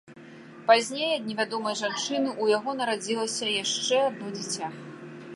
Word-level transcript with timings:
Пазней 0.69 1.11
ад 1.17 1.25
невядомай 1.31 1.75
жанчыны 1.81 2.29
ў 2.31 2.45
яго 2.57 2.73
нарадзілася 2.79 3.45
яшчэ 3.63 3.99
адно 4.07 4.33
дзіця. 4.39 4.71